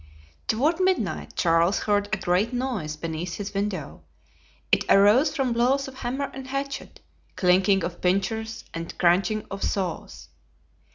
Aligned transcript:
Toward 0.47 0.79
midnight 0.79 1.35
Charles 1.35 1.81
heard 1.81 2.07
a 2.11 2.17
great 2.17 2.53
noise 2.53 2.95
beneath 2.95 3.35
his 3.35 3.53
window. 3.53 4.01
It 4.71 4.83
arose 4.89 5.35
from 5.35 5.53
blows 5.53 5.87
of 5.87 5.99
hammer 5.99 6.31
and 6.33 6.47
hatchet, 6.47 7.01
clinking 7.35 7.83
of 7.83 8.01
pincers 8.01 8.65
and 8.73 8.97
cranching 8.97 9.45
of 9.51 9.61
saws. 9.61 10.29